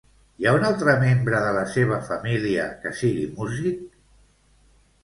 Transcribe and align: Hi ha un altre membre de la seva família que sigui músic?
Hi 0.43 0.45
ha 0.45 0.53
un 0.59 0.63
altre 0.69 0.95
membre 1.03 1.41
de 1.43 1.51
la 1.57 1.67
seva 1.75 2.01
família 2.09 2.67
que 2.87 2.95
sigui 3.03 3.31
músic? 3.39 3.87